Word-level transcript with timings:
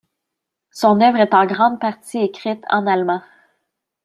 Son 0.71 0.99
œuvre 0.99 1.19
est 1.19 1.33
en 1.35 1.45
grande 1.45 1.79
partie 1.79 2.17
écrite 2.23 2.63
en 2.71 2.87
allemand. 2.87 3.21